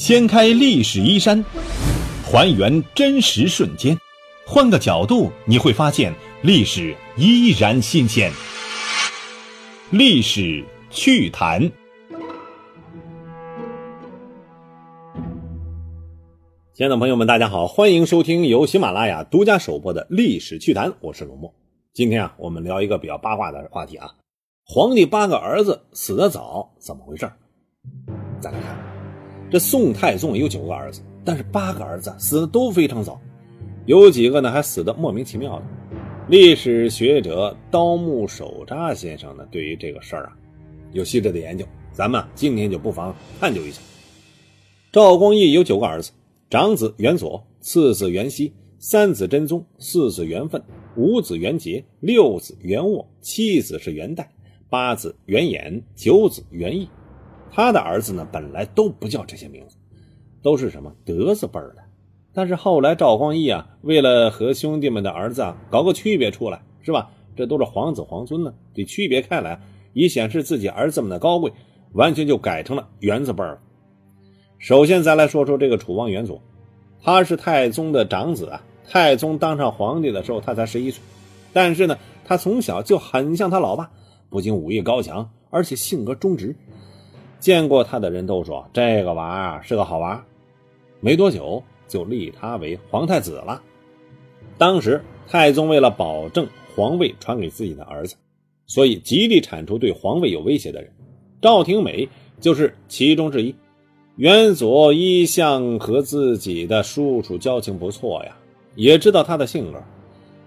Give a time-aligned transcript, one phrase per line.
[0.00, 1.44] 掀开历史衣衫，
[2.24, 3.94] 还原真实瞬间，
[4.46, 6.10] 换个角度你会发现
[6.40, 8.32] 历史依然新鲜。
[9.90, 11.60] 历史趣谈。
[16.72, 21.54] 亲爱的朋友们，大家好，欢迎收听由喜马拉雅独家首播的《历史趣谈》，我是龙墨。
[21.92, 24.12] 今天啊，我们聊一个比较八卦的话题啊，
[24.64, 27.30] 皇帝八个儿子死得早，怎么回事？
[28.40, 28.89] 再来看，
[29.50, 33.20] 这宋太宗有九个儿子，但是八个儿子死的都非常早，
[33.86, 35.64] 有几个呢还死的莫名其妙的。
[36.28, 40.36] 历史学者刀木手札先生呢，对于这个事儿啊，
[40.92, 43.80] 有细致的研究，咱们今天就不妨探究一下。
[44.92, 46.12] 赵光义有九个儿子。
[46.48, 50.60] 长子元佐，次子元熙，三子真宗，四子元奋，
[50.96, 54.28] 五子元杰，六子元沃，七子是元代，
[54.68, 56.88] 八子元衍，九子元义。
[57.52, 59.76] 他的儿子呢，本来都不叫这些名字，
[60.42, 61.76] 都是什么德字辈的。
[62.32, 67.10] 但是后来赵光义啊，为了和兄弟们的儿子啊搞个区别出来，是吧？
[67.36, 69.60] 这都是皇子皇孙呢，得区别开来，
[69.92, 71.52] 以显示自己儿子们的高贵，
[71.92, 73.58] 完全就改成了元字辈了。
[74.58, 76.40] 首先，再来说说这个楚王元佐，
[77.02, 78.62] 他是太宗的长子啊。
[78.88, 81.00] 太宗当上皇帝的时候，他才十一岁，
[81.52, 83.90] 但是呢，他从小就很像他老爸，
[84.28, 86.54] 不仅武艺高强，而且性格忠直。
[87.40, 90.22] 见过他的人都说这个娃是个好娃。
[91.00, 93.60] 没多久就立他为皇太子了。
[94.58, 98.14] 当时太宗为了保证皇位传给自己的儿子，
[98.66, 100.92] 所以极力铲除对皇位有威胁的人。
[101.40, 102.06] 赵廷美
[102.38, 103.54] 就是其中之一。
[104.16, 108.36] 元佐一向和自己的叔叔交情不错呀，
[108.74, 109.82] 也知道他的性格。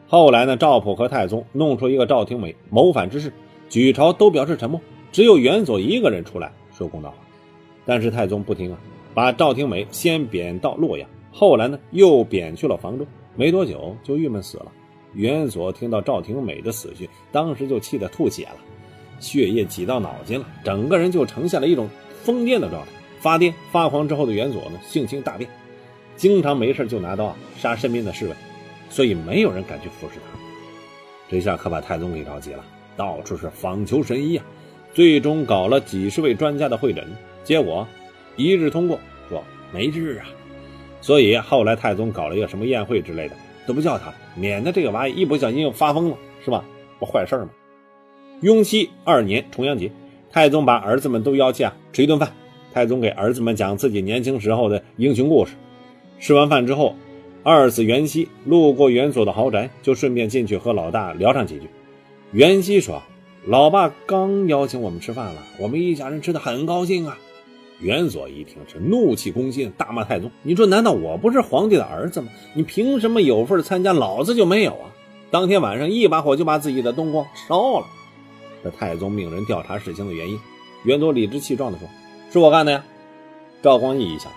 [0.08, 3.34] 后来呢，赵普和太宗弄出一个赵廷美谋反之事，
[3.68, 4.80] 举朝都表示沉默，
[5.12, 7.18] 只有元佐一个人出来说公道话。
[7.86, 8.78] 但是太宗不听啊，
[9.14, 14.72] 把赵廷美先贬到洛阳，后来呢又贬去了房州，没多久就郁闷死了。
[15.14, 18.56] 元佐听到赵廷美的死讯，当时就气得吐血了，
[19.20, 21.88] 血液挤到脑筋了，整个人就呈现了一种
[22.24, 22.88] 疯癫的状态。
[23.20, 25.50] 发癫发狂之后的元佐呢，性情大变，
[26.16, 28.36] 经常没事就拿刀啊杀身边的侍卫，
[28.90, 30.40] 所以没有人敢去服侍他。
[31.30, 32.66] 这下可把太宗给着急了，
[32.98, 34.46] 到处是访求神医啊，
[34.94, 37.06] 最终搞了几十位专家的会诊，
[37.44, 37.88] 结果
[38.36, 39.00] 一日通过，
[39.30, 39.44] 说
[39.74, 40.26] 没治啊。
[41.02, 43.36] 所以后来太宗搞了一个什么宴会之类的，
[43.68, 46.64] 都不叫他，免得这个玩意一不小心又发疯了，是吧？
[47.00, 47.50] 不坏事吗？
[48.42, 49.92] 雍熙二年重阳节，
[50.32, 52.32] 太宗把儿子们都邀去啊，吃一顿饭。
[52.74, 55.54] 太宗给儿子们讲自己年轻时候的英雄故事。
[56.20, 56.96] 吃完饭之后，
[57.44, 61.70] 二子元熙路过元所的豪宅，就顺便进去和老大聊上几句。
[62.32, 63.04] 元熙说
[63.46, 67.18] ：“老爸刚邀请我们吃饭了，我们一家人吃的很高兴啊。”
[67.82, 72.30] 元佐一听是怒气攻心，大骂太宗：“你说难道我不是皇帝的儿子吗？
[72.54, 74.92] 你凭什么有份参加，老子就没有啊？”
[75.30, 77.88] 当天晚上一把火就把自己的东光烧了。
[78.64, 80.40] 这太宗命人调查事情的原因，
[80.86, 81.88] 元佐理直气壮地说。
[82.32, 82.84] 是我干的呀！
[83.62, 84.32] 赵光义一想，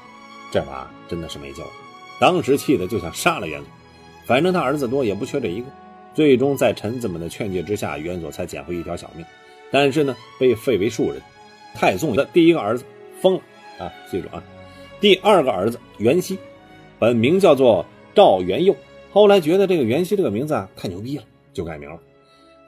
[0.50, 1.70] 这娃真的是没救了。
[2.18, 3.68] 当时气得就想杀了元佐，
[4.26, 5.66] 反正他儿子多，也不缺这一个。
[6.16, 9.24] 最终在臣子们的劝诫之下，元佐才捡回一条小命。
[9.70, 11.20] 但是呢，被废为庶人。
[11.74, 12.84] 太宗的第一个儿子
[13.20, 13.40] 疯了
[13.78, 13.92] 啊！
[14.10, 14.42] 记住啊，
[14.98, 16.38] 第二个儿子元熙，
[16.98, 17.84] 本名叫做
[18.14, 18.74] 赵元佑，
[19.10, 22.00] 后来觉得这个元熙这个名字啊太牛逼了，就改名了。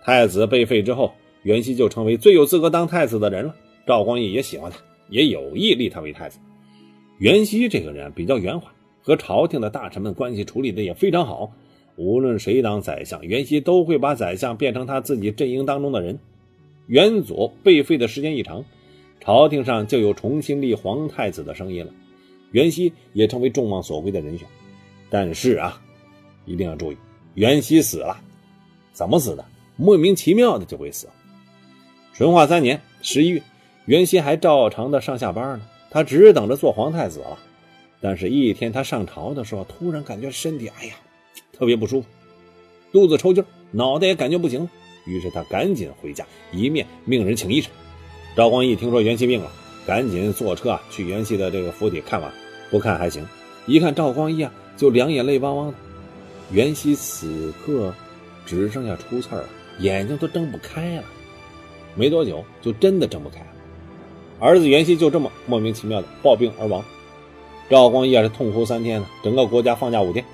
[0.05, 3.57] 太子被废之后，元熙就成为最有资格当太子的人了。
[3.87, 4.77] 赵光义也喜欢他。
[5.09, 6.39] 也有意立他为太子。
[7.17, 8.71] 元熙这个人比较圆滑，
[9.01, 11.51] 和朝廷的大臣们关系处理的也非常好。
[11.99, 16.17] 无论谁当宰相，袁熙都会把宰相变成他自己阵营当中的人。
[16.87, 18.65] 元佐被废的时间一长，
[19.21, 21.93] 朝廷上就有重新立皇太子的声音了。
[22.53, 24.47] 袁熙也成为众望所归的人选。
[25.11, 25.83] 但是啊，
[26.47, 26.97] 一定要注意，
[27.35, 28.17] 袁熙死了，
[28.93, 29.45] 怎么死的？
[29.77, 31.09] 莫名其妙的就会死。
[32.15, 33.43] 淳化三年十一月。
[33.87, 37.39] 袁熙还照常的上下班呢，他只等着做皇太子了。
[38.01, 40.95] 但是，一天他上朝的时候，突然感觉身体哎呀，
[41.59, 42.07] 特别不舒服，
[42.93, 44.69] 肚子抽筋，脑袋也感觉不行。
[45.07, 47.71] 于是他赶紧回家，一面命人请医生。
[48.37, 49.51] 赵光义听说袁熙病了，
[49.87, 52.31] 赶紧坐车啊去袁熙的这个府邸看望。
[52.71, 53.27] 不看还行，
[53.67, 55.75] 一看赵光义啊，就两眼泪汪汪的。
[56.51, 57.93] 袁熙此刻
[58.45, 59.45] 只剩下出刺了，
[59.81, 61.05] 眼睛都睁不开了。
[61.95, 63.47] 没多久，就真的睁不开了。
[64.39, 66.85] 儿子袁熙就这么莫名其妙的暴病而亡，
[67.71, 69.07] 赵光义啊是痛哭三天呢。
[69.25, 70.25] 整个国家放假五天，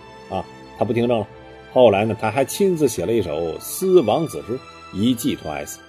[0.78, 1.26] 他不听政了。
[1.72, 4.58] 后来呢，他还亲自写了一首思王子诗，
[4.92, 5.80] 以寄托哀思。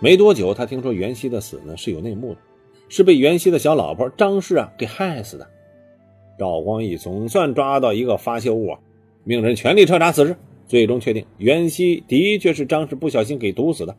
[0.00, 2.40] 没多久，他听说袁熙的死呢是有内幕的，
[2.88, 5.46] 是被袁熙的小老婆张氏啊给害死的。
[6.38, 8.78] 赵光义总算抓到一个发泄物啊，
[9.24, 10.36] 命人全力彻查此事，
[10.66, 13.96] 最终确定袁熙的确是张氏不小心给毒死的。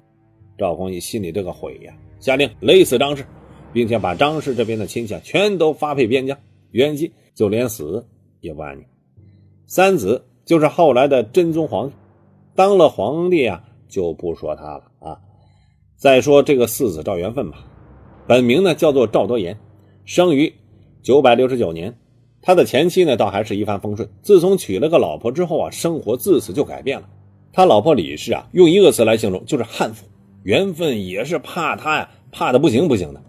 [0.58, 3.26] 赵光义心里这个悔呀，下令勒死张氏，
[3.72, 6.38] 并且把张氏这边的亲戚全都发配边疆。
[6.72, 8.06] 袁熙就连死
[8.40, 8.86] 也不安宁。
[9.70, 11.96] 三子就是后来的真宗皇帝，
[12.56, 15.20] 当了皇帝啊，就不说他了啊。
[15.96, 17.60] 再说这个四子赵元奋吧，
[18.26, 19.56] 本名呢叫做赵德言，
[20.06, 20.52] 生于
[21.04, 21.96] 九百六十九年。
[22.42, 24.10] 他的前妻呢，倒还是一帆风顺。
[24.24, 27.08] 自从娶了个老婆之后啊，生活自此就改变了。
[27.54, 30.04] 他老婆李氏啊，用一个词来形容，就是悍妇。
[30.42, 33.22] 元奋也是怕他呀，怕的不行不行的。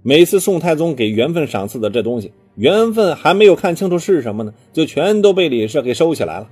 [0.00, 6.48] 每次宋太宗给元奋赏赐的这东西，缘分还没有看清楚是什么呢，就全都被李氏给收起来了。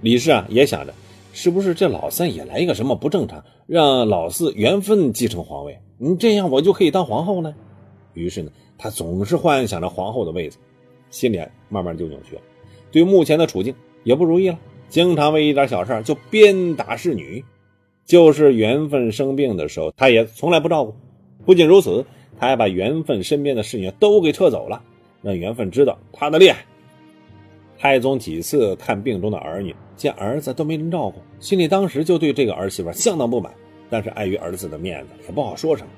[0.00, 0.94] 李氏啊，也想着，
[1.32, 5.78] 是不是这老三也来一个什么不正常，让老四缘分继承皇位？
[5.98, 7.54] 你这样我就可以当皇后了。
[8.14, 10.58] 于是呢，他总是幻想着皇后的位子。
[11.10, 12.42] 心里慢慢就扭曲了，
[12.90, 14.58] 对目前的处境也不如意了，
[14.88, 17.44] 经常为一点小事就鞭打侍女。
[18.04, 20.94] 就是缘分生病的时候，他也从来不照顾。
[21.46, 22.04] 不仅如此，
[22.38, 24.82] 他还把缘分身边的侍女都给撤走了，
[25.24, 26.58] 让缘分知道他的厉害。
[27.78, 33.52] 太宗几次看病中的儿女，见儿子都没人照顾，心里当时就对这个儿媳妇相当不满。
[33.90, 35.88] 但是碍于儿子的面子，也不好说什么，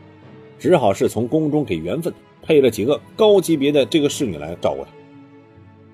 [0.59, 2.13] 只好是从宫中给缘分
[2.43, 4.91] 配了几个高级别的这个侍女来照顾他。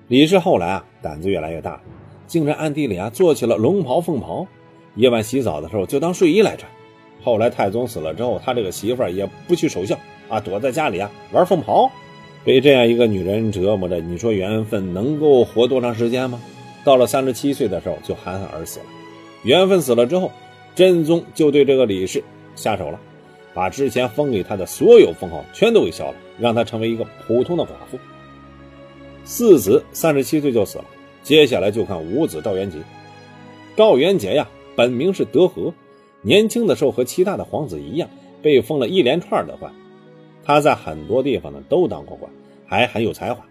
[0.07, 1.81] 李氏后来啊，胆子越来越大，
[2.27, 4.45] 竟然暗地里啊做起了龙袍凤袍，
[4.95, 6.69] 夜晚洗澡的时候就当睡衣来穿。
[7.21, 9.97] 后来太宗死了之后，他这个媳妇儿也不去守孝
[10.27, 11.89] 啊，躲在家里啊玩凤袍，
[12.43, 16.41] 被这样一个女人折磨着，你说缘分能够活多长时间吗？
[16.83, 18.85] 到了三十七岁的时候就含恨而死了。
[19.43, 20.31] 缘分死了之后，
[20.75, 22.21] 真宗就对这个李氏
[22.55, 22.99] 下手了，
[23.53, 27.97] 把之前封给他的所有封号全都给削了，让他成为一个普通的寡妇。
[29.23, 30.85] 四子三十七岁就死了，
[31.23, 32.77] 接下来就看五子赵元杰。
[33.77, 35.73] 赵元杰呀，本名是德和，
[36.21, 38.09] 年轻的时候和其他的皇子一样，
[38.41, 39.73] 被封了一连串的官。
[40.45, 42.31] 他在很多地方呢都当过官，
[42.65, 43.45] 还很有才华。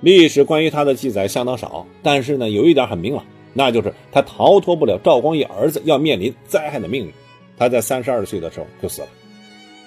[0.00, 7.12] 历史关于他的记载相当少，但是呢，有一点很明朗，那就是他逃脱不了赵光义儿子要面临灾害的命运。
[7.56, 9.08] 他在三十二岁的时候就死了。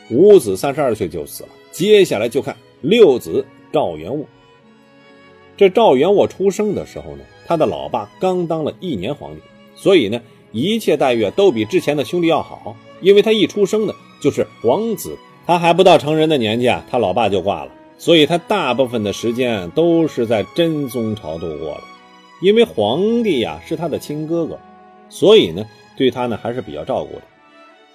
[0.10, 4.26] 五子三十二岁就死了，接下来就看六子赵元沃。
[5.58, 9.42] 这赵元沃出生的时候呢，他的老爸刚当了一年皇帝，
[9.76, 12.76] 所以呢，一切待遇都比之前的兄弟要好。
[13.02, 15.16] 因为他一出生呢就是皇子，
[15.48, 21.84] 他还不到成人的年纪啊，他老爸就挂了，所以他大部分的时间都是在真宗朝度过的。
[22.42, 24.60] 因为皇帝呀是他的亲哥哥，
[25.08, 25.66] 所以呢，
[25.96, 27.22] 对他呢还是比较照顾的。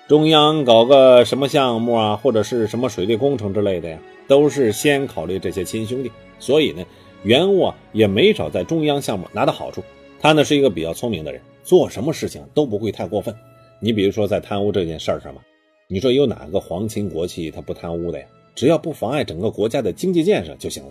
[0.08, 6.82] 中央搞个什么项目啊，或者是什么水利工程之类的呀，都是先考虑这些亲兄弟，所以呢。
[7.24, 9.80] 袁沃也没少在中央项目拿到好处。
[10.20, 13.32] 他呢是一个比较聪明的人，做什么事情都不会太过分。
[13.78, 15.40] 你比如说在贪污这件事儿上嘛，
[15.88, 18.26] 你说有哪个皇亲国戚他不贪污的呀？
[18.54, 20.90] 只要不妨碍整个国家的经济建设就行了。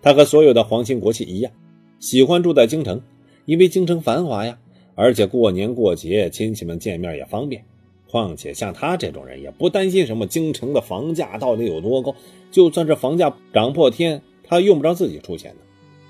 [0.00, 1.52] 他和所有的皇亲国戚一样，
[2.00, 3.00] 喜欢住在京城，
[3.44, 4.58] 因为京城繁华呀，
[4.94, 7.64] 而且过年过节亲戚们见面也方便。
[8.08, 12.14] 况且像他这种人也不担心什么京城的房价到底有多高，
[12.50, 14.22] 就算是房价涨破天。
[14.44, 15.58] 他用不着自己出钱的，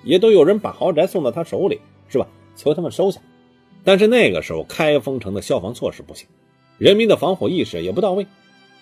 [0.02, 1.78] 也都有人把豪宅送到他手里，
[2.08, 2.26] 是吧？
[2.56, 3.20] 求他们收下。
[3.84, 6.26] 但是那个时候开封城的消防措施不行，
[6.78, 8.26] 人民的防火意识也不到位。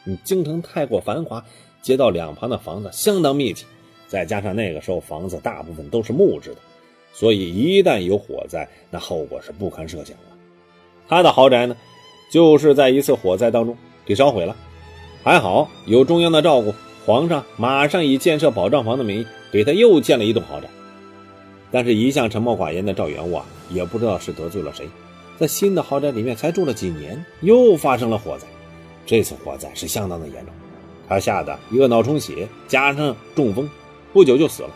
[0.04, 1.44] 你京城太过繁华，
[1.82, 3.64] 街道两旁的房子相当密集，
[4.09, 6.56] 再加上那个时候房子大部分都是木质的，
[7.12, 10.25] 所以一旦有火灾，那后果是不堪设想的。
[11.09, 11.76] 他的豪宅呢，
[12.32, 14.56] 就是在一次火灾当中给烧毁了，
[15.23, 16.73] 还好有中央的照顾，
[17.04, 19.26] 皇上马上以建设保障房的名义。
[19.52, 20.68] 给他又建了一栋豪宅，
[21.73, 24.88] 但是，一向沉默寡言的赵元沃也不知道是得罪了谁，
[25.40, 28.47] 在新的豪宅里面才住了几年，又发生了火灾。
[29.06, 30.52] 这次火灾是相当的严重，
[31.09, 33.66] 他吓得一个脑充血，加上中风，
[34.12, 34.70] 不久就死了。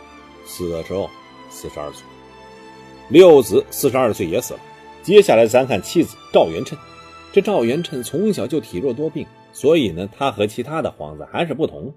[0.46, 1.10] 死的时候
[1.50, 2.02] 四十二岁。
[3.10, 4.60] 六子四十二岁也死了。
[5.02, 6.78] 接下来咱看妻子赵元趁。
[7.30, 11.92] 这赵元趁从小就体弱多病，所以呢，他和其他的皇子还是不同。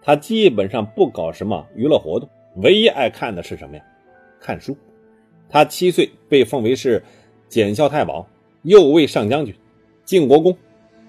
[0.00, 2.30] 他基本上不搞什么娱乐活动，
[2.62, 3.82] 唯一爱看的是什么呀？
[4.40, 4.76] 看书。
[5.50, 7.02] 他七岁被封为是
[7.48, 8.26] 检校太保、
[8.62, 9.54] 右卫上将军、
[10.04, 10.56] 晋国公，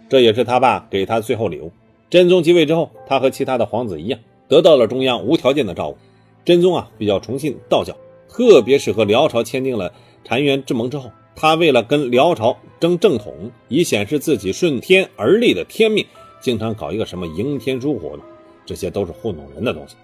[0.08, 1.72] 这也是他爸给他最后礼物。
[2.10, 5.98] 真宗即位之后，他和其他的皇子一样，得到了中央无条件的照顾。
[6.44, 7.96] 真宗啊，比较崇信道教，
[8.28, 9.94] 特别是和辽朝签订了
[10.26, 16.06] 澶渊之盟之后，他为了跟辽朝争正统，以显示自己顺天而立的天命，
[16.42, 18.22] 经常搞一个什么迎天书活动。
[18.66, 19.96] 这些都是糊弄人的东西。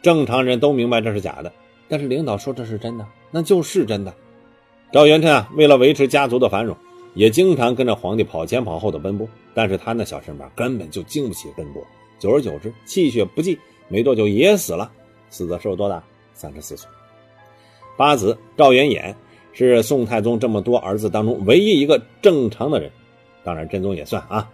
[0.00, 1.52] 正常人都明白这是假的，
[1.88, 4.14] 但是领导说这是真的，那就是真的。
[4.92, 6.76] 赵元琛啊，为了维持家族的繁荣，
[7.14, 11.82] 也经常跟着皇帝跑前跑后的奔波，但是他那小身板根本就经不起奔波，
[12.18, 13.58] 久而久之气血不济，
[13.88, 14.92] 没多久也死了。
[15.30, 16.04] 死的时候多大？
[16.34, 16.86] 三十四岁。
[17.96, 19.14] 八子赵元衍
[19.54, 22.90] 是宋太宗这么多儿子当中唯一一个正常的人，
[23.42, 24.50] 当然真宗也算啊。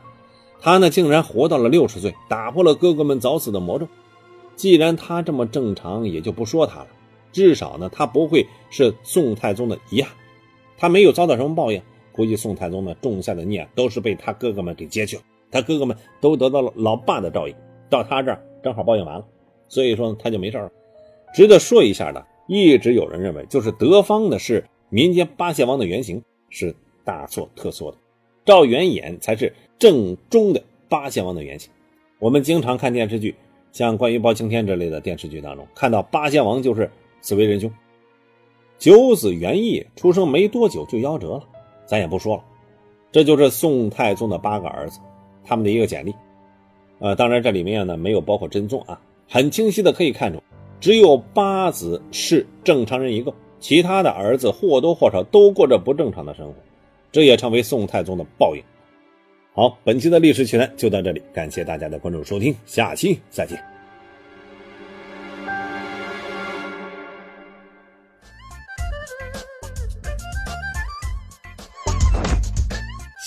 [0.60, 3.88] 他呢，竟然活到了六十岁，打破了哥哥们早死的魔咒。
[4.54, 6.86] 既然他这么正常，也就不说他了。
[7.32, 10.12] 至少呢，他不会是宋太宗的遗憾，
[10.78, 11.82] 他没有遭到什么报应。
[12.12, 17.54] 估计宋太宗呢种下的孽都是被他哥哥们给接去了，他哥哥们都得到了老爸的照应，
[17.90, 19.24] 到他这儿正好报应完了，
[19.68, 20.70] 所以说他就没事了。
[21.34, 27.98] 值得说一下的，一直有人认为就是德方的是民间八仙王的原型，是大错特错的。
[28.44, 31.70] 赵元衍才是正宗的八仙王的原型。
[32.18, 33.34] 我们经常看电视剧。
[33.70, 37.70] 像关于包青天这类的电视剧当中，看到八仙王就是此为仁兄。
[38.78, 41.42] 九子元义出生没多久就夭折了，
[41.84, 42.44] 咱也不说了。
[43.10, 45.00] 这就是宋太宗的八个儿子，
[45.44, 46.14] 他们的一个简历。
[47.00, 50.42] 呃，当然这里面呢没有包括真宗啊，很清晰的可以看出，
[50.80, 56.54] 只有八子是正常人一个，其他的儿子或多或少都过着不正常的生活，
[57.10, 58.62] 这也成为宋太宗的报应。
[59.54, 63.77] 好，本期的历史趣谈就到这里，感谢大家的关注收听，下期再见。